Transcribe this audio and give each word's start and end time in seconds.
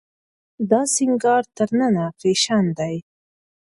دا 0.69 0.81
سينګار 0.95 1.43
تر 1.57 1.69
ننه 1.79 2.05
فېشن 2.19 2.65
دی. 2.77 2.95